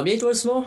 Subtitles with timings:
[0.00, 0.64] Ça va bien, toi, Simon?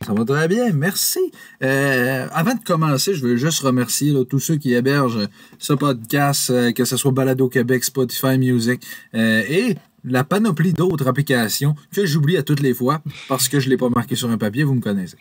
[0.00, 1.18] Ça va très bien, merci.
[1.62, 5.28] Euh, avant de commencer, je veux juste remercier tous ceux qui hébergent
[5.58, 8.80] ce podcast, euh, que ce soit Balado Québec, Spotify Music
[9.14, 13.66] euh, et la panoplie d'autres applications que j'oublie à toutes les fois parce que je
[13.66, 15.18] ne l'ai pas marqué sur un papier, vous me connaissez.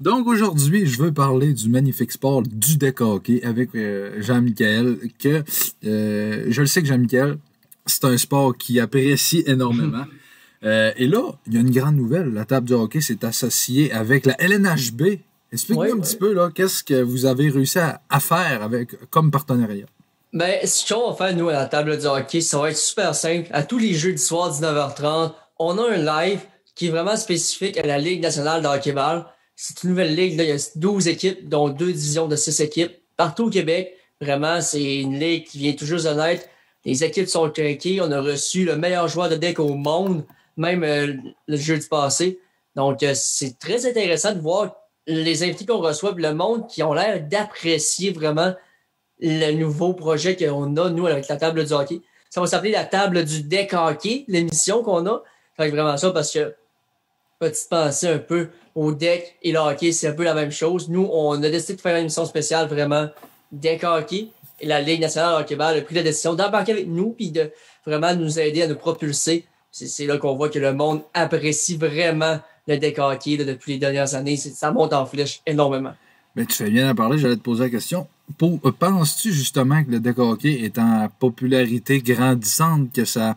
[0.00, 3.70] Donc aujourd'hui, je veux parler du magnifique sport du deck hockey avec
[4.18, 5.44] Jean-Michel, que
[5.84, 7.38] je le sais que Jean-Michel,
[7.86, 10.06] c'est un sport qu'il apprécie énormément.
[10.64, 12.32] Euh, et là, il y a une grande nouvelle.
[12.32, 15.20] La table du hockey s'est associée avec la LNHB.
[15.52, 19.86] Explique-nous un petit peu, là, qu'est-ce que vous avez réussi à, faire avec, comme partenariat?
[20.32, 23.14] Ben, ce qu'on va faire, nous, à la table du hockey, ça va être super
[23.14, 23.48] simple.
[23.52, 26.40] À tous les jeux du soir, 19h30, on a un live
[26.74, 29.24] qui est vraiment spécifique à la Ligue nationale de hockey-ball.
[29.56, 32.60] C'est une nouvelle ligue, là, il y a 12 équipes, dont deux divisions de 6
[32.60, 33.96] équipes, partout au Québec.
[34.20, 36.44] Vraiment, c'est une ligue qui vient tout juste de naître.
[36.84, 38.00] Les équipes sont craquées.
[38.00, 40.24] On a reçu le meilleur joueur de deck au monde
[40.58, 41.14] même euh,
[41.46, 42.40] le jeudi passé.
[42.76, 44.74] Donc, euh, c'est très intéressant de voir
[45.06, 48.52] les invités qu'on reçoit, le monde qui ont l'air d'apprécier vraiment
[49.20, 52.02] le nouveau projet qu'on a, nous, avec la table du hockey.
[52.28, 55.22] Ça va s'appeler la table du deck hockey, l'émission qu'on a.
[55.56, 56.54] Fait vraiment ça parce que,
[57.38, 60.88] petite pensée un peu au deck et le hockey, c'est un peu la même chose.
[60.88, 63.08] Nous, on a décidé de faire une émission spéciale vraiment
[63.50, 64.28] deck hockey.
[64.60, 67.50] Et la Ligue nationale de hockey a pris la décision d'embarquer avec nous puis de
[67.86, 72.40] vraiment nous aider à nous propulser c'est là qu'on voit que le monde apprécie vraiment
[72.66, 74.36] le deck hockey depuis les dernières années.
[74.36, 75.92] Ça monte en flèche énormément.
[76.36, 78.06] Mais tu fais bien à parler, j'allais te poser la question.
[78.42, 83.34] Euh, penses-tu justement que le deck hockey est en popularité grandissante, que ça,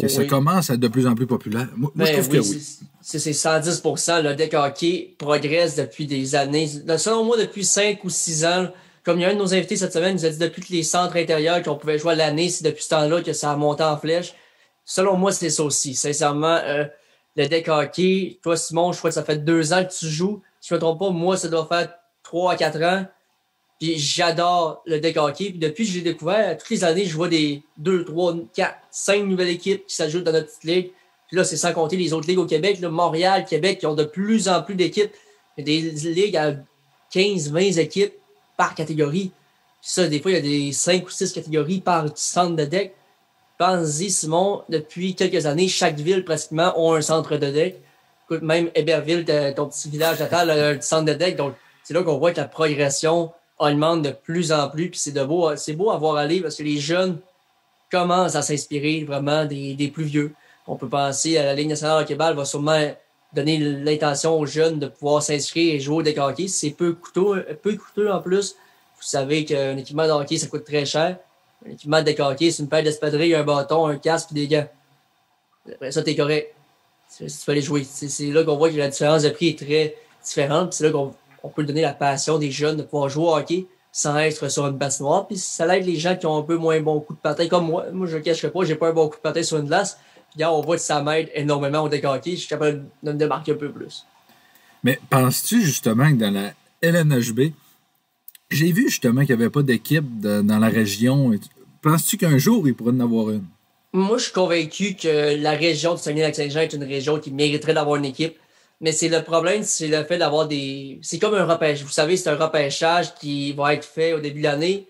[0.00, 1.68] que ça commence à être de plus en plus populaire?
[1.76, 2.62] Moi, je ben trouve que oui.
[3.04, 6.68] C'est 110% Le deck hockey progresse depuis des années.
[6.96, 8.68] Selon moi, depuis 5 ou 6 ans,
[9.04, 10.72] comme il y a un de nos invités cette semaine, nous a dit depuis que
[10.72, 13.82] les centres intérieurs qu'on pouvait jouer l'année, c'est depuis ce temps-là que ça a monté
[13.82, 14.34] en flèche.
[14.94, 15.94] Selon moi, c'est ça aussi.
[15.94, 16.84] Sincèrement, euh,
[17.34, 20.42] le deck hockey, toi, Simon, je crois que ça fait deux ans que tu joues.
[20.60, 23.06] Si je ne me trompe pas, moi, ça doit faire trois quatre ans.
[23.80, 25.48] Puis j'adore le deck hockey.
[25.48, 28.80] Puis depuis que je l'ai découvert, toutes les années, je vois des deux, trois, quatre,
[28.90, 30.90] cinq nouvelles équipes qui s'ajoutent dans notre petite ligue.
[31.28, 33.94] Puis là, c'est sans compter les autres ligues au Québec, là, Montréal, Québec, qui ont
[33.94, 35.12] de plus en plus d'équipes.
[35.56, 36.52] Des ligues à
[37.12, 38.12] 15, 20 équipes
[38.58, 39.32] par catégorie.
[39.80, 42.66] Puis ça, des fois, il y a des cinq ou six catégories par centre de
[42.66, 42.94] deck.
[43.64, 47.76] Pense-y, Simon, depuis quelques années, chaque ville pratiquement a un centre de deck.
[48.24, 49.24] Écoute, même Héberville,
[49.54, 51.36] ton petit village natal, a un centre de deck.
[51.36, 53.30] Donc, c'est là qu'on voit que la progression
[53.60, 54.90] augmente de plus en plus.
[54.90, 57.20] Puis c'est beau, beau à voir aller parce que les jeunes
[57.88, 60.32] commencent à s'inspirer vraiment des, plus vieux.
[60.66, 62.90] On peut penser à la Ligue nationale de Québec va sûrement
[63.32, 66.48] donner l'intention aux jeunes de pouvoir s'inscrire et jouer au deck hockey.
[66.48, 68.56] C'est peu coûteux, peu coûteux en plus.
[68.96, 71.16] Vous savez qu'un équipement de hockey, ça coûte très cher.
[71.66, 74.66] Un équipement de hockey, c'est une paire d'espadrilles, un bâton, un casque des gants.
[75.72, 76.54] Après ça, t'es correct.
[77.16, 77.84] Tu peux aller jouer.
[77.84, 80.72] C'est là qu'on voit que la différence de prix est très différente.
[80.72, 84.16] C'est là qu'on peut donner la passion des jeunes de pouvoir jouer au hockey sans
[84.16, 85.26] être sur une noire.
[85.28, 87.66] Puis ça l'aide les gens qui ont un peu moins bon coup de patin comme
[87.66, 87.84] moi.
[87.92, 89.98] Moi, je ne cacherai pas, j'ai pas un bon coup de patin sur une glace.
[90.34, 92.32] Puis on voit que ça m'aide énormément au hockey.
[92.32, 94.06] Je suis capable de me démarquer un peu plus.
[94.82, 97.52] Mais penses-tu justement que dans la LNHB,
[98.54, 101.32] j'ai vu justement qu'il n'y avait pas d'équipe dans la région.
[101.82, 103.44] Penses-tu qu'un jour, il pourrait en avoir une?
[103.92, 107.96] Moi, je suis convaincu que la région de Saguenay-Lac-Saint-Jean est une région qui mériterait d'avoir
[107.96, 108.36] une équipe.
[108.80, 110.98] Mais c'est le problème, c'est le fait d'avoir des.
[111.02, 111.84] C'est comme un repêchage.
[111.84, 114.88] Vous savez, c'est un repêchage qui va être fait au début de l'année.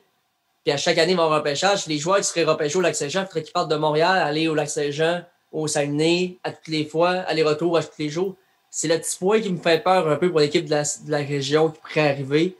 [0.64, 1.86] Puis à chaque année, il va y avoir un repêchage.
[1.88, 4.54] Les joueurs qui seraient repêchés au Lac-Saint-Jean, il faudrait qu'ils partent de Montréal, aller au
[4.54, 8.36] Lac-Saint-Jean, au Saguenay, à toutes les fois, aller-retour à tous les jours.
[8.70, 10.74] C'est le petit point qui me fait peur un peu pour l'équipe de
[11.08, 12.56] la région qui pourrait arriver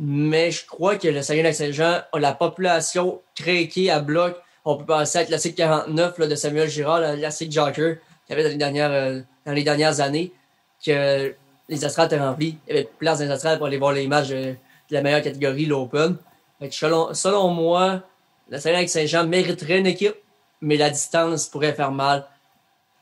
[0.00, 4.36] mais je crois que le Saguenay-Lac-Saint-Jean a la population craquée à bloc.
[4.64, 8.30] On peut penser à la classique 49 là, de Samuel Girard, la classique Jocker, qu'il
[8.30, 10.32] y avait dans les dernières, euh, dans les dernières années,
[10.84, 11.34] que
[11.68, 12.58] les astrales étaient remplis.
[12.68, 14.54] Il y avait place dans les astrales pour aller voir les matchs de,
[14.90, 16.16] la meilleure catégorie, l'Open.
[16.70, 18.02] Selon, selon moi,
[18.48, 20.16] le Saguenay-Lac-Saint-Jean mériterait une équipe,
[20.60, 22.26] mais la distance pourrait faire mal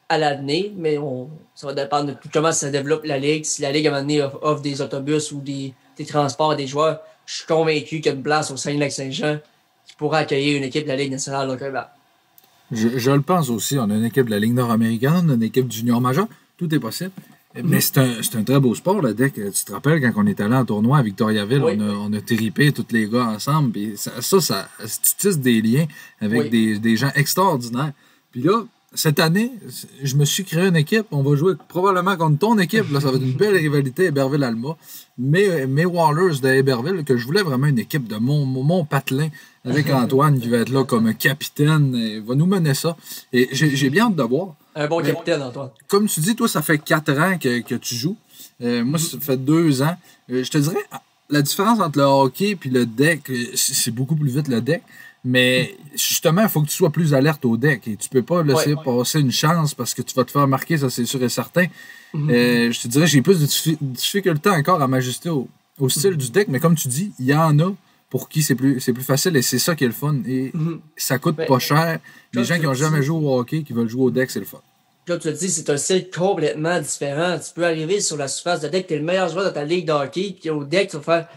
[0.08, 3.44] à l'année, mais on, ça va dépendre de comment ça développe la Ligue.
[3.44, 6.66] Si la Ligue, à un moment donné, offre des autobus ou des, des transports des
[6.66, 9.38] joueurs, je suis convaincu qu'il y a une place au Saint-Lac-Saint-Jean
[9.86, 11.84] qui pourra accueillir une équipe de la Ligue nationale au Québec.
[12.72, 13.78] Je, le pense aussi.
[13.78, 16.26] On a une équipe de la Ligue nord-américaine, on une équipe du junior majeur.
[16.56, 17.12] Tout est possible.
[17.62, 19.34] Mais c'est un, un, très beau sport, le deck.
[19.34, 22.20] Tu te rappelles quand on est allé en tournoi à Victoriaville, on, a, on a
[22.20, 23.70] tripé tous les gars ensemble.
[23.70, 25.86] Puis ça, ça, ça, tu tisses des liens
[26.20, 27.92] avec des, des gens extraordinaires.
[28.30, 29.52] Puis là, cette année,
[30.02, 31.06] je me suis créé une équipe.
[31.10, 32.90] On va jouer probablement contre ton équipe.
[32.92, 34.76] Là, ça va être une belle rivalité Héberville-Alma.
[35.18, 39.28] Mais mes Wallers de Héberville, que je voulais vraiment une équipe de mon, mon patelin
[39.64, 41.94] avec Antoine qui va être là comme capitaine.
[41.94, 42.96] Et va nous mener ça.
[43.32, 44.54] Et j'ai bien hâte de voir.
[44.74, 45.70] Un bon capitaine, Antoine.
[45.88, 48.16] Comme tu dis, toi, ça fait quatre ans que, que tu joues.
[48.62, 49.96] Euh, moi, ça fait deux ans.
[50.30, 50.84] Euh, je te dirais,
[51.30, 54.82] la différence entre le hockey et le deck, euh, c'est beaucoup plus vite le deck.
[55.28, 57.88] Mais justement, il faut que tu sois plus alerte au deck.
[57.88, 58.84] Et tu peux pas laisser Ouais.
[58.84, 61.66] passer une chance parce que tu vas te faire marquer, ça c'est sûr et certain.
[62.14, 62.30] Mhm.
[62.30, 65.48] Euh, je te dirais, j'ai plus de diffi- difficulté encore à m'ajuster au,
[65.80, 66.46] au style du deck.
[66.48, 67.72] Mais comme tu dis, il y en a
[68.08, 70.16] pour qui c'est plus, c'est plus facile et c'est ça qui est le fun.
[70.28, 70.80] Et Mhm.
[70.96, 71.98] ça coûte Ben, pas cher.
[72.32, 74.30] Les gens tu qui ont dis- jamais joué au hockey, qui veulent jouer au deck,
[74.30, 74.60] c'est le fun.
[75.08, 77.36] Comme tu le dis, c'est un style complètement différent.
[77.38, 79.86] Tu peux arriver sur la surface de deck, t'es le meilleur joueur de ta ligue
[79.86, 81.28] de hockey, puis au deck, tu vas faire,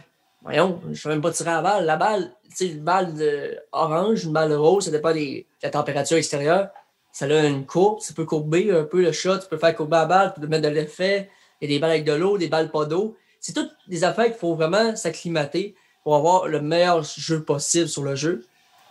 [0.44, 1.86] voyons, je sais même pas tirer la balle.
[1.86, 6.18] La balle, tu sais, une balle orange, une balle rose, ça dépend de la température
[6.18, 6.70] extérieure.
[7.12, 9.98] Ça a une courbe, tu peux courber un peu le shot, tu peux faire courber
[9.98, 11.30] la balle, tu peux mettre de l'effet.
[11.60, 13.18] Il y a des balles avec de l'eau, des balles pas d'eau.
[13.40, 18.04] C'est toutes des affaires qu'il faut vraiment s'acclimater pour avoir le meilleur jeu possible sur
[18.04, 18.46] le jeu.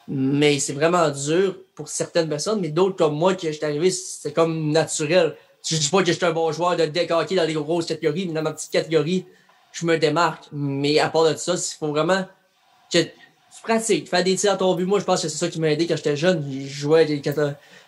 [0.09, 4.33] Mais c'est vraiment dur pour certaines personnes, mais d'autres comme moi, qui j'étais arrivé, c'est
[4.33, 5.37] comme naturel.
[5.67, 8.33] Je dis pas que j'étais un bon joueur de deck dans les grosses catégories, mais
[8.33, 9.27] dans ma petite catégorie,
[9.81, 10.45] je me démarque.
[10.53, 12.27] Mais à part de ça, il faut vraiment
[12.93, 13.11] que tu
[13.63, 14.87] pratiques, faire des tirs à ton but.
[14.87, 16.45] Moi, je pense que c'est ça qui m'a aidé quand j'étais jeune.
[16.51, 17.23] Je jouais des,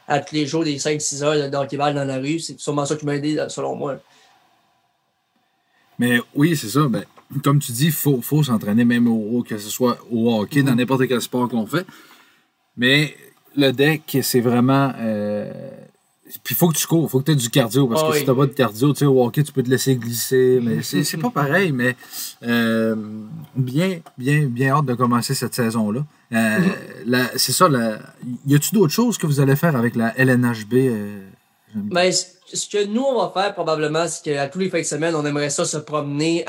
[0.08, 2.38] à tous les jours des 5-6 heures de hockey-ball dans la rue.
[2.38, 3.98] C'est sûrement ça qui m'a aidé, selon moi.
[5.98, 6.80] Mais oui, c'est ça.
[6.88, 7.04] Ben,
[7.44, 10.74] comme tu dis, il faut, faut s'entraîner même au, que ce soit au hockey, dans
[10.74, 11.86] n'importe quel sport qu'on fait.
[12.76, 13.14] Mais
[13.56, 14.92] le deck, c'est vraiment.
[14.98, 15.52] euh,
[16.44, 17.86] Puis il faut que tu cours, il faut que tu aies du cardio.
[17.86, 18.18] Parce Ah que oui.
[18.18, 20.60] si tu n'as pas de cardio, tu sais, au hockey, tu peux te laisser glisser.
[20.62, 21.72] Mais c'est pas pareil.
[21.72, 21.96] Mais
[22.42, 22.94] euh,
[23.56, 26.04] bien, bien, bien hâte de commencer cette saison-là.
[26.32, 26.58] Euh,
[27.06, 27.68] la- c'est ça.
[27.68, 27.98] La...
[28.46, 30.74] Y a-tu d'autres choses que vous allez faire avec la LNHB?
[30.74, 31.18] euh,
[31.74, 35.14] Ben, ce que nous, on va faire probablement, c'est qu'à tous les fins de semaine,
[35.14, 36.44] on aimerait ça se promener.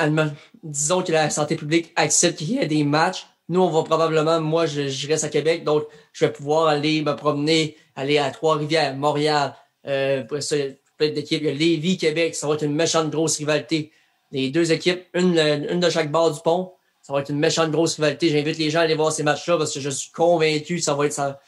[0.63, 3.27] Disons que la santé publique accepte qu'il y ait des matchs.
[3.49, 5.83] Nous, on va probablement, moi, je, je reste à Québec, donc
[6.13, 9.55] je vais pouvoir aller me promener, aller à Trois-Rivières, Montréal.
[9.87, 10.55] Euh, après ça,
[10.97, 11.41] plein d'équipes.
[11.41, 12.35] Il y a Lévis, Québec.
[12.35, 13.91] Ça va être une méchante grosse rivalité.
[14.31, 16.73] Les deux équipes, une, une de chaque bord du pont.
[17.01, 18.29] Ça va être une méchante grosse rivalité.
[18.29, 20.93] J'invite les gens à aller voir ces matchs-là parce que je suis convaincu que ça
[20.93, 21.39] va être ça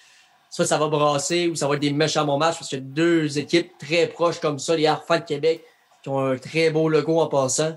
[0.53, 3.39] soit ça va brasser ou ça va être des méchants bons matchs parce a deux
[3.39, 5.63] équipes très proches comme ça, les Harfans de Québec,
[6.03, 7.75] qui ont un très beau logo en passant.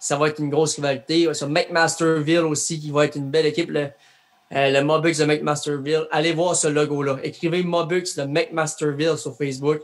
[0.00, 1.32] Ça va être une grosse rivalité.
[1.34, 3.90] Sur McMasterville aussi, qui va être une belle équipe, le,
[4.52, 6.08] euh, le Mobux de McMasterville.
[6.10, 7.18] Allez voir ce logo-là.
[7.22, 9.82] Écrivez Mobux de McMasterville sur Facebook.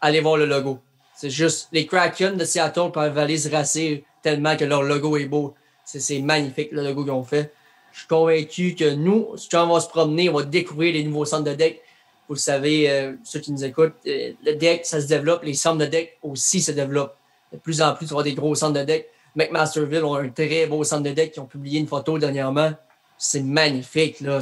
[0.00, 0.80] Allez voir le logo.
[1.14, 5.24] C'est juste, les Kraken de Seattle peuvent aller se racer tellement que leur logo est
[5.26, 5.54] beau.
[5.84, 7.52] C'est magnifique, le logo qu'ils ont fait.
[7.92, 11.24] Je suis convaincu que nous, quand on va se promener, on va découvrir les nouveaux
[11.24, 11.80] centres de deck.
[12.28, 15.44] Vous le savez, euh, ceux qui nous écoutent, euh, le deck, ça se développe.
[15.44, 17.16] Les centres de deck aussi se développent.
[17.52, 19.08] De plus en plus, vas avoir des gros centres de deck.
[19.36, 21.32] McMasterville ont un très beau centre de deck.
[21.32, 22.72] qui ont publié une photo dernièrement.
[23.16, 24.20] C'est magnifique.
[24.20, 24.40] Là.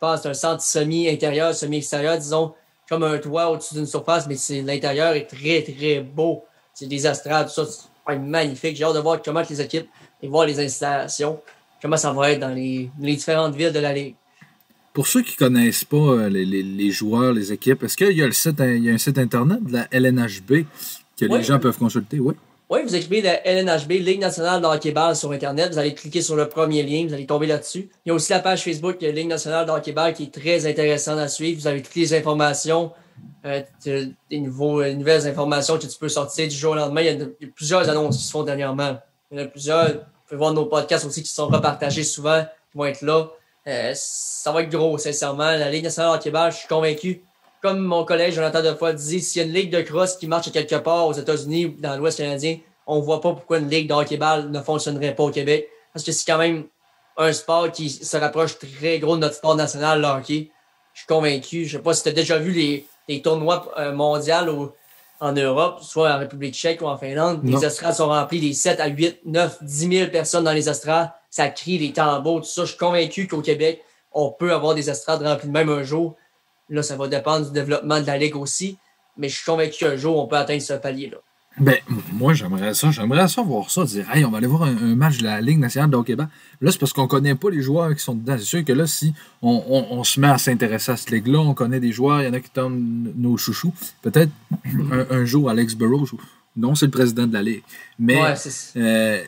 [0.00, 2.54] Penses c'est un centre semi-intérieur, semi-extérieur, disons,
[2.88, 6.44] comme un toit au-dessus d'une surface, mais l'intérieur est très, très beau.
[6.74, 7.66] C'est des astrales, tout ça.
[8.08, 8.76] C'est magnifique.
[8.76, 9.88] J'ai hâte de voir comment les équipes
[10.22, 11.40] et voir les installations,
[11.82, 14.14] comment ça va être dans les, les différentes villes de la Ligue.
[14.92, 18.22] Pour ceux qui connaissent pas euh, les, les- les joueurs, les équipes, est-ce qu'il y
[18.22, 20.64] a le site, il y a un site internet de la LNHB
[21.18, 21.38] que Oui.
[21.38, 22.18] les gens peuvent consulter?
[22.20, 22.34] Oui.
[22.68, 25.72] Oui, vous écrivez la LNHB, Ligue nationale de sur Internet.
[25.72, 27.90] Vous allez cliquer sur le premier lien, vous allez tomber là-dessus.
[28.04, 31.20] Il y a aussi la page Facebook de Ligue nationale de qui est très intéressante
[31.20, 31.60] à suivre.
[31.60, 32.90] Vous avez toutes les informations,
[33.44, 37.02] euh, des nouveaux, euh, nouvelles informations que tu peux sortir du jour au lendemain.
[37.02, 38.98] Il y a, plusieurs annonces qui se font dernièrement.
[39.30, 39.86] Il y en a plusieurs.
[39.86, 43.28] Vous pouvez voir nos podcasts aussi qui sont repartagés souvent, qui vont être là.
[43.68, 45.52] Euh, ça va être gros, sincèrement.
[45.52, 47.22] La Ligue nationale de je suis convaincu.
[47.62, 50.50] Comme mon collègue Jonathan Defoy dit, s'il y a une ligue de cross qui marche
[50.52, 53.94] quelque part aux États-Unis ou dans l'Ouest canadien, on voit pas pourquoi une ligue de
[53.94, 55.68] hockey-ball ne fonctionnerait pas au Québec.
[55.92, 56.66] Parce que c'est quand même
[57.16, 60.50] un sport qui se rapproche très gros de notre sport national, le hockey.
[60.92, 61.64] Je suis convaincu.
[61.64, 64.72] Je sais pas si tu as déjà vu les, les tournois euh, mondiaux au-
[65.18, 67.40] en Europe, soit en République tchèque ou en Finlande.
[67.42, 67.58] Non.
[67.58, 71.10] Les estrades sont remplies des 7 à 8, 9, 10 000 personnes dans les estrades.
[71.30, 72.62] Ça crie, les tambours, tout ça.
[72.62, 73.82] Je suis convaincu qu'au Québec,
[74.12, 76.16] on peut avoir des estrades remplies de même un jour.
[76.68, 78.76] Là, ça va dépendre du développement de la Ligue aussi.
[79.16, 81.18] Mais je suis convaincu qu'un jour, on peut atteindre ce palier-là.
[81.58, 81.76] Ben,
[82.12, 82.90] moi, j'aimerais ça.
[82.90, 83.84] J'aimerais ça voir ça.
[83.84, 86.28] Dire, hey, on va aller voir un, un match de la Ligue nationale de hockey-ball.
[86.60, 88.36] Là, c'est parce qu'on connaît pas les joueurs qui sont dedans.
[88.36, 91.38] C'est sûr que là, si on, on- on se met à s'intéresser à cette ligue-là,
[91.38, 93.72] on connaît des joueurs, il y en a qui tombent nos chouchous.
[94.02, 94.30] Peut-être
[94.92, 96.08] un, un jour, Alex Burrows.
[96.58, 97.62] Non, c'est le président de la Ligue.
[97.98, 98.34] Mais Ouais,
[98.76, 99.22] euh,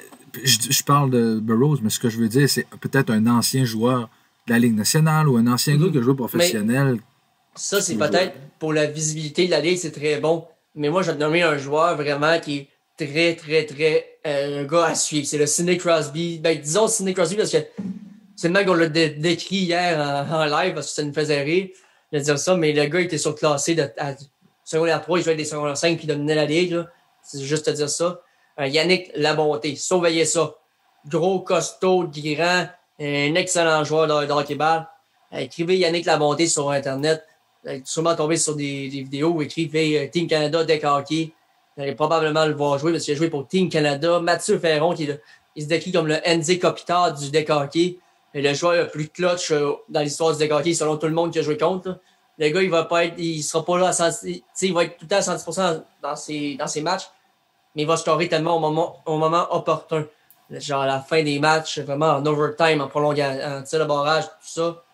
[0.45, 3.64] je, je parle de Burrows, mais ce que je veux dire, c'est peut-être un ancien
[3.64, 4.11] joueur
[4.47, 5.85] de la Ligue nationale ou un ancien Mhm.
[5.87, 6.99] gars qui a joué professionnel.
[7.59, 10.47] Ça, c'est peut-être pour la visibilité de la ligue, c'est très bon.
[10.75, 12.69] Mais moi, je vais te nommer un joueur vraiment qui est
[13.07, 15.27] très, très, très euh, un gars à suivre.
[15.27, 16.38] C'est le Sidney Crosby.
[16.38, 17.59] Ben, disons Sidney Crosby parce que
[18.37, 21.12] c'est le mec qu'on l'a dé- décrit hier en, en live parce que ça nous
[21.12, 21.69] faisait rire
[22.12, 24.15] de dire ça, mais le gars était surclassé de, à
[24.65, 26.85] secondaire 3, il jouait des secondaires 5 puis il dominait la ligue.
[27.23, 28.21] C'est juste te dire ça.
[28.61, 30.55] Euh, Yannick Labonté, surveillez ça.
[31.07, 32.67] Gros, costaud, grand,
[33.00, 34.87] un excellent joueur de, de hockey-ball.
[35.33, 37.25] écrivez Yannick Labonté sur Internet.
[37.69, 39.43] Allez sûrement tomber sur des, vidéos.
[39.43, 41.33] Écrivez euh, Team Canada Deck Hockey.
[41.77, 44.21] Vous allez probablement le voir jouer parce qu'il a joué pour Team Canada.
[44.21, 45.09] Mathieu Ferron, qui
[45.55, 47.99] il se décrit comme le NZ Kopitar du deck hockey.
[48.33, 51.13] Et le joueur le plus clutch euh, dans l'histoire du deck hockey, selon tout le
[51.13, 51.99] monde qui a joué contre.
[52.39, 54.25] Le gars, il va pas être, il sera pas là à 100,
[54.63, 57.11] il va être tout le temps à 110% dans ses, dans matchs,
[57.75, 60.07] mais il va scorer tellement au moment, au moment opportun.
[60.51, 64.25] Genre à la fin des matchs, vraiment en overtime, en prolongation, en tir de barrage,
[64.25, 64.85] tout ça.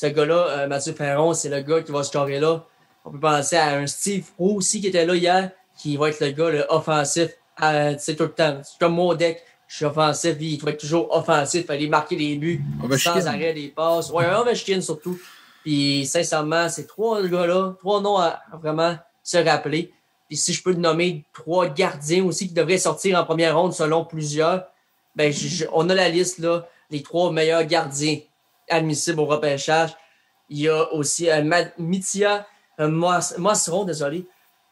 [0.00, 2.64] Ce gars-là, euh, Mathieu Ferron, c'est le gars qui va scorer là.
[3.04, 6.20] On peut penser à un Steve Roux aussi qui était là hier, qui va être
[6.20, 7.28] le gars le offensif,
[7.62, 8.60] euh, tout le temps.
[8.62, 12.16] C'est comme mon deck je suis offensif, il doit être toujours offensif, il fallait marquer
[12.16, 12.62] les buts,
[12.96, 14.10] sans arrêt des passes.
[14.10, 15.18] Ouais, Ovechkin surtout.
[15.64, 19.92] Puis sincèrement, ces trois gars-là, trois noms à, vraiment se rappeler.
[20.28, 24.06] Puis si je peux nommer trois gardiens aussi qui devraient sortir en première ronde selon
[24.06, 24.64] plusieurs,
[25.14, 25.30] ben
[25.74, 28.16] on a la liste là, les trois meilleurs gardiens
[28.70, 29.90] admissibles au repêchage.
[30.48, 32.46] Il y a aussi un euh, Mitia,
[32.80, 34.26] euh, désolé,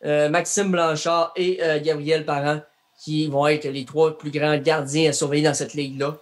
[0.04, 2.60] euh, Maxime Blanchard et Gabriel Parent
[2.98, 6.16] qui vont être les trois plus grands gardiens à surveiller dans cette ligue-là.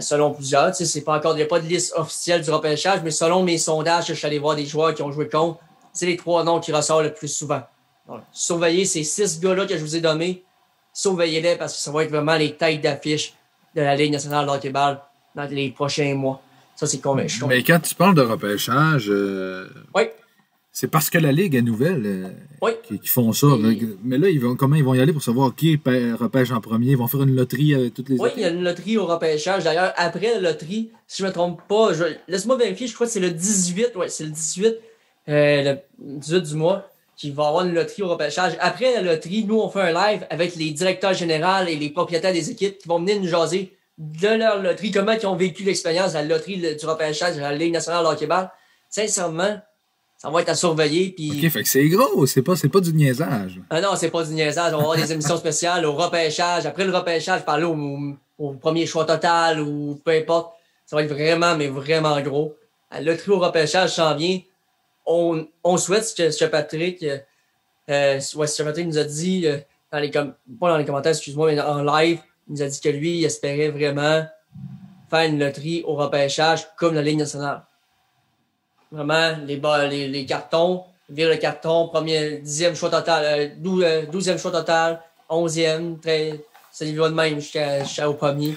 [0.00, 3.00] Selon plusieurs, tu sais, pas encore, il n'y a pas de liste officielle du repêchage,
[3.04, 5.60] mais selon mes sondages, je suis allé voir des joueurs qui ont joué contre,
[5.92, 7.62] c'est les trois noms qui ressortent le plus souvent.
[8.08, 10.42] Donc, surveillez ces six gars-là que je vous ai nommés,
[10.92, 13.34] surveillez-les parce que ça va être vraiment les têtes d'affiche
[13.76, 15.00] de la Ligue nationale de hockey-ball
[15.36, 16.40] dans les prochains mois.
[16.78, 17.44] Ça, c'est convaincu.
[17.48, 19.66] Mais quand tu parles de repêchage, euh,
[19.96, 20.04] oui.
[20.70, 22.32] C'est parce que la Ligue est nouvelle
[22.62, 23.48] euh, qui, font ça.
[24.04, 26.92] Mais là, ils vont, comment ils vont y aller pour savoir qui repêche en premier?
[26.92, 29.06] Ils vont faire une loterie avec toutes les Oui, il y a une loterie au
[29.06, 29.64] repêchage.
[29.64, 31.90] D'ailleurs, après la loterie, si je ne me trompe pas,
[32.28, 34.76] laisse-moi vérifier, je crois que c'est le 18, ouais, c'est le 18,
[35.30, 35.78] euh, le
[36.20, 38.52] 18 du mois, qui va avoir une loterie au repêchage.
[38.60, 42.32] Après la loterie, nous, on fait un live avec les directeurs généraux et les propriétaires
[42.32, 46.12] des équipes qui vont venir nous jaser de leur loterie, comment ils ont vécu l'expérience
[46.12, 48.50] de la loterie du repêchage de la Ligue nationale de hockey-ball.
[48.88, 49.60] Sincèrement,
[50.16, 51.10] ça va être à surveiller.
[51.10, 51.30] Puis...
[51.32, 53.60] OK, fait que c'est gros, c'est pas, pas du niaisage.
[53.70, 54.72] Ah non, c'est pas du niaisage.
[54.72, 56.64] On va avoir des émissions spéciales au repêchage.
[56.64, 57.76] Après le repêchage, parler au,
[58.38, 60.52] au, premier choix total ou peu importe.
[60.86, 62.56] Ça va être vraiment, mais vraiment gros.
[62.92, 64.40] Le trio au repêchage s'en vient.
[65.06, 67.04] On, on souhaite que, que Patrick,
[67.90, 69.58] euh, ouais, Patrick nous a dit, euh,
[69.92, 72.88] dans les pas dans les commentaires, excuse-moi, mais en live, il nous a dit que
[72.88, 74.26] lui, il espérait vraiment
[75.10, 77.62] faire une loterie au repêchage comme la Ligue nationale.
[78.90, 84.38] Vraiment, les, les, les cartons, vire le carton, premier, dixième choix total, euh, euh, douzième
[84.38, 86.40] choix total, onzième, très,
[86.70, 88.56] ça va de même jusqu'au premier.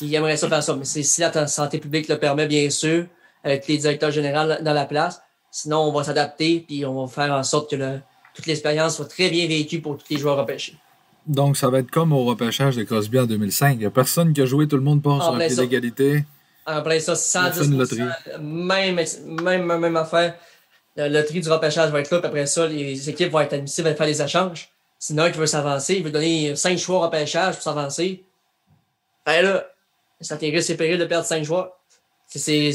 [0.00, 3.06] Il aimerait ça faire ça, mais c'est si la santé publique le permet, bien sûr,
[3.44, 5.20] avec les directeurs généraux dans la place.
[5.50, 8.00] Sinon, on va s'adapter, puis on va faire en sorte que le,
[8.34, 10.76] toute l'expérience soit très bien vécue pour tous les joueurs repêchés.
[11.26, 13.72] Donc, ça va être comme au repêchage de Crosby en 2005.
[13.72, 16.24] Il n'y a personne qui a joué, tout le monde passe sur un pied d'égalité.
[16.66, 17.70] En plein ça, 110
[18.40, 19.00] même,
[19.42, 20.34] même, même affaire.
[20.96, 23.88] La loterie du repêchage va être là, puis après ça, les équipes vont être admissibles
[23.88, 24.70] à faire des échanges.
[24.98, 28.24] Sinon, qui veut s'avancer, il veut donner 5 choix au repêchage pour s'avancer.
[29.26, 29.66] Ben là,
[30.20, 31.78] ça risque et périls de perdre 5 choix.
[32.28, 32.72] C'est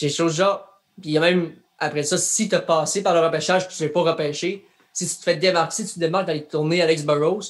[0.00, 0.64] des choses genre.
[1.00, 3.82] Puis il y a même, après ça, si tu as passé par le repêchage tu
[3.82, 7.04] ne pas repêcher, si tu te fais démarquer, si tu te démarques d'aller tourner Alex
[7.04, 7.40] Burrows,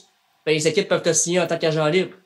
[0.49, 2.17] ben les équipes peuvent te signer en tant qu'agent libre.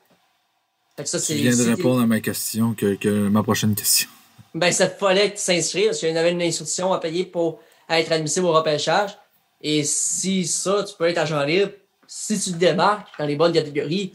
[0.95, 4.07] Fait que ça, tu viens de répondre à ma question que, que ma prochaine question.
[4.55, 8.45] Ben, ça fallait s'inscrire parce qu'il y avait une instruction à payer pour être admissible
[8.45, 9.17] au repêchage.
[9.59, 11.73] Et si ça, tu peux être agent libre,
[12.07, 14.13] si tu te démarques dans les bonnes catégories,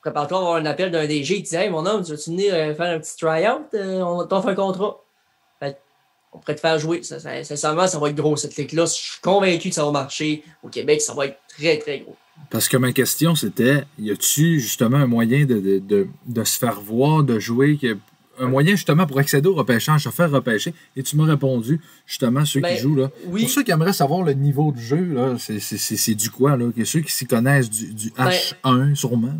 [0.00, 2.54] prépare-toi à avoir un appel d'un DG qui dit Hey, mon homme, tu veux-tu venir
[2.54, 5.02] euh, faire un petit try-out euh, On t'offre un contrat?
[5.58, 5.76] Fait,
[6.32, 7.02] on pourrait te faire jouer.
[7.02, 8.84] Sincèrement, ça va être gros cette ligue-là.
[8.84, 10.44] Je suis convaincu que ça va marcher.
[10.62, 12.14] Au Québec, ça va être très, très gros.
[12.50, 16.80] Parce que ma question, c'était, y a-tu justement un moyen de, de, de, se faire
[16.80, 17.78] voir, de jouer,
[18.38, 20.72] un moyen justement pour accéder au repêchage, se faire repêcher?
[20.96, 22.96] Et tu m'as répondu, justement, ceux qui ben, jouent.
[22.96, 23.10] Là.
[23.28, 26.56] Pour ceux qui aimeraient savoir le niveau de jeu, c'est du quoi?
[26.56, 26.66] Là?
[26.84, 29.34] Ceux qui s'y connaissent du, du ben, H1 sûrement.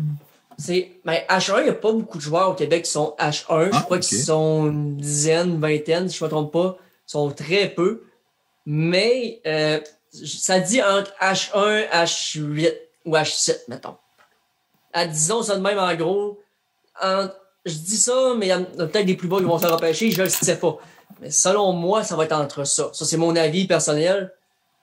[0.57, 3.65] C'est, ben, H1, il n'y a pas beaucoup de joueurs au Québec qui sont H1.
[3.65, 6.77] je ah, crois qu'ils sont une dizaine, une vingtaine, si je ne me trompe pas.
[7.07, 8.03] Ils sont très peu.
[8.65, 9.79] Mais euh,
[10.11, 12.73] ça dit entre H1 H8
[13.05, 13.95] ou H7, mettons.
[14.93, 16.39] À, disons ça de même, en gros,
[17.65, 20.11] je dis ça, mais il y a peut-être des plus bas qui vont se repêcher,
[20.11, 20.77] je ne sais pas.
[21.21, 22.89] Mais selon moi, ça va être entre ça.
[22.93, 24.33] Ça, c'est mon avis personnel.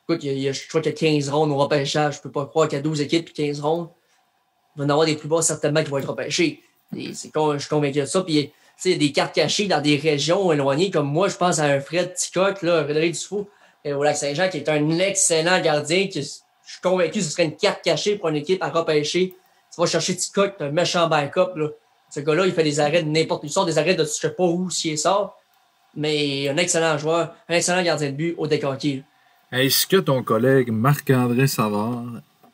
[0.09, 2.17] Écoute, y a, je crois qu'il y a 15 rondes au repêchage.
[2.17, 3.89] Je peux pas croire qu'il y a 12 équipes et 15 rondes.
[4.75, 6.63] Il va y en avoir des plus bas certainement qui vont être repêchés.
[6.93, 8.23] Je suis convaincu de ça.
[8.23, 8.53] Puis,
[8.85, 11.65] il y a des cartes cachées dans des régions éloignées, comme moi, je pense à
[11.65, 13.49] un Fred Ticoc, là, Frédéric Dufault.
[13.85, 16.29] et au Lac-Saint-Jean, qui est un excellent gardien, qui,
[16.67, 19.35] je suis convaincu que ce serait une carte cachée pour une équipe à repêcher.
[19.73, 21.69] Tu vas chercher Ticoc, un méchant backup, là.
[22.11, 23.47] Ce gars-là, il fait des arrêts de n'importe où.
[23.47, 25.39] Il sort des arrêts de je sais pas où, s'il sort.
[25.95, 29.03] Mais un excellent joueur, un excellent gardien de but au décanqué.
[29.51, 32.05] Est-ce que ton collègue Marc-André Savard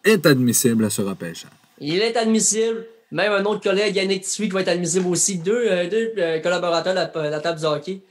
[0.05, 1.51] est admissible à ce repêchage?
[1.81, 2.87] Il est admissible.
[3.11, 5.39] Même un autre collègue, Yannick Tsui, qui va être admissible aussi.
[5.39, 8.03] Deux, euh, deux euh, collaborateurs de la, la, table du hockey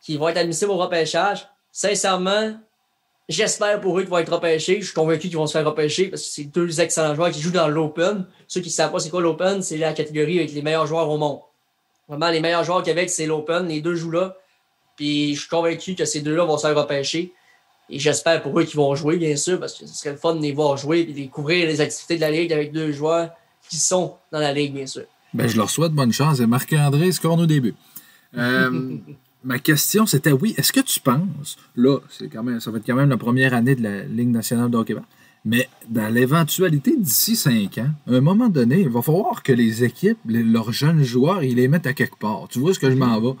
[0.00, 1.48] qui vont être admissibles au repêchage.
[1.70, 2.52] Sincèrement,
[3.32, 4.80] j'espère pour eux qu'ils vont être repêchés.
[4.80, 7.40] Je suis convaincu qu'ils vont se faire repêcher parce que c'est deux excellents joueurs qui
[7.40, 8.26] jouent dans l'Open.
[8.46, 11.08] Ceux qui ne savent pas c'est quoi l'Open, c'est la catégorie avec les meilleurs joueurs
[11.08, 11.40] au monde.
[12.08, 13.66] Vraiment, les meilleurs joueurs au Québec, c'est l'Open.
[13.68, 14.36] Les deux jouent là.
[14.96, 17.32] Puis je suis convaincu que ces deux-là vont se faire repêcher.
[17.88, 20.34] Et j'espère pour eux qu'ils vont jouer, bien sûr, parce que ce serait le fun
[20.34, 23.30] de les voir jouer et de découvrir les activités de la Ligue avec deux joueurs
[23.68, 25.04] qui sont dans la Ligue, bien sûr.
[25.34, 26.40] Ben, je leur souhaite bonne chance.
[26.40, 27.74] Et Marc-André score au début.
[28.36, 28.96] Euh,
[29.44, 32.86] ma question, c'était oui, est-ce que tu penses, là, c'est quand même, ça va être
[32.86, 34.76] quand même la première année de la Ligue nationale de
[35.44, 39.82] mais dans l'éventualité d'ici cinq ans, à un moment donné, il va falloir que les
[39.82, 42.46] équipes, leurs jeunes joueurs, ils les mettent à quelque part.
[42.48, 43.34] Tu vois ce que je m'en vais?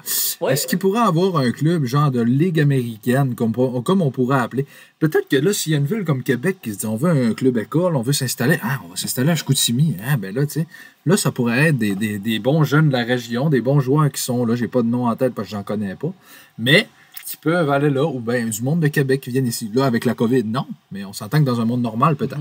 [0.50, 4.66] Est-ce qu'ils pourraient avoir un club genre de Ligue américaine, comme, comme on pourrait appeler?
[4.98, 7.10] Peut-être que là, s'il y a une ville comme Québec qui se dit on veut
[7.10, 9.94] un club école, on veut s'installer, ah, on va s'installer à Chicoutimi.
[10.04, 10.66] Ah, ben là, tu sais,
[11.06, 14.10] là, ça pourrait être des, des, des, bons jeunes de la région, des bons joueurs
[14.10, 14.56] qui sont là.
[14.56, 16.12] J'ai pas de nom en tête parce que j'en connais pas.
[16.58, 16.88] Mais
[17.26, 19.70] qui peuvent aller là, ou bien du monde de Québec qui viennent ici.
[19.74, 22.38] Là, avec la COVID, non, mais on s'entend que dans un monde normal, peut-être.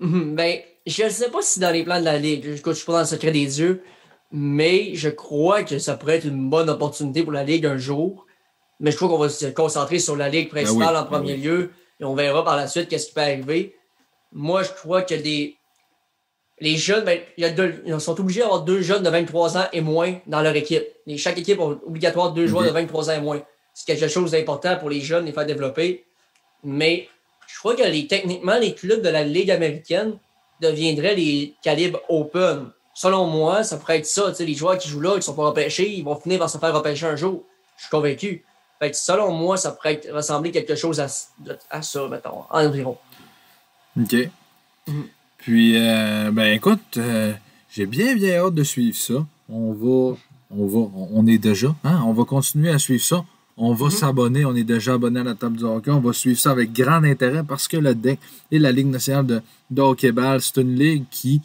[0.00, 2.74] Mm Ben, je ne sais pas si dans les plans de la Ligue, je ne
[2.74, 3.82] suis pas dans le secret des dieux,
[4.32, 8.26] mais je crois que ça pourrait être une bonne opportunité pour la Ligue un jour.
[8.80, 11.34] Mais je crois qu'on va se concentrer sur la Ligue principale ben oui, en premier
[11.34, 11.46] ben oui.
[11.46, 13.74] lieu, et on verra par la suite qu'est-ce qui peut arriver.
[14.32, 15.56] Moi, je crois que des...
[16.60, 19.66] les jeunes, ben, y a deux, ils sont obligés d'avoir deux jeunes de 23 ans
[19.72, 20.84] et moins dans leur équipe.
[21.06, 23.42] Et chaque équipe a obligatoire deux joueurs de 23 ans et moins
[23.78, 26.04] c'est quelque chose d'important pour les jeunes, les faire développer.
[26.64, 27.08] Mais
[27.46, 30.18] je crois que les, techniquement, les clubs de la Ligue américaine
[30.60, 32.70] deviendraient les calibres open.
[32.92, 34.32] Selon moi, ça pourrait être ça.
[34.40, 36.74] Les joueurs qui jouent là, qui sont pas repêchés, ils vont finir par se faire
[36.74, 37.44] repêcher un jour.
[37.76, 38.44] Je suis convaincu.
[38.80, 41.06] Fait que selon moi, ça pourrait être, ressembler quelque chose à,
[41.70, 42.98] à ça, mettons, environ.
[43.96, 44.12] OK.
[44.12, 44.28] Mm
[44.88, 45.06] -hmm.
[45.36, 47.32] Puis, euh, ben écoute, euh,
[47.70, 49.24] j'ai bien, bien hâte de suivre ça.
[49.48, 50.16] On va,
[50.50, 50.80] on va,
[51.12, 53.24] on est déjà, hein, on va continuer à suivre ça.
[53.60, 53.98] On va mm -hmm.
[54.00, 54.44] s'abonner.
[54.44, 55.90] On est déjà abonné à la table du hockey.
[55.90, 58.18] On va suivre ça avec grand intérêt parce que le DEC
[58.52, 59.38] et la Ligue nationale de,
[59.76, 61.40] de hockey-ball, c'est une ligue qui,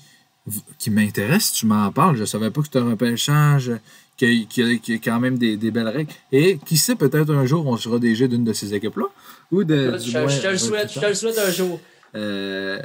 [0.79, 1.51] qui m'intéresse.
[1.51, 2.15] Tu m'en parles.
[2.15, 3.71] Je ne savais pas que c'était un repêchage
[4.17, 6.11] qui, qui, qui, a quand même des, des, belles règles.
[6.31, 9.07] Et qui sait, peut-être un jour, on sera DG d'une de ces équipes-là.
[9.51, 11.79] Ou de, je, te le souhaite, je te le souhaite un jour.
[12.15, 12.79] Euh,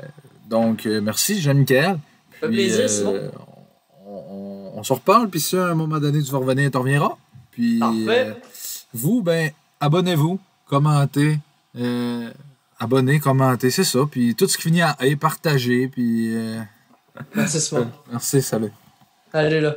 [0.48, 1.98] donc, euh, merci, Jean-Michel.
[2.40, 3.30] Ça fait plaisir, euh, Simon.
[4.06, 6.78] On, on, on, se reparle, puis si à un moment donné, tu vas revenir, tu
[6.78, 7.16] reviendras.
[7.50, 8.36] Puis, Parfait.
[8.94, 11.38] Vous, ben, abonnez-vous, commentez,
[11.76, 12.30] euh,
[12.78, 14.00] abonnez, commentez, c'est ça.
[14.10, 16.34] Puis tout ce qui finit à et partagez, puis.
[16.36, 16.60] Euh...
[17.34, 17.90] Merci, Simon.
[18.10, 18.72] Merci, salut.
[19.32, 19.76] Allez là.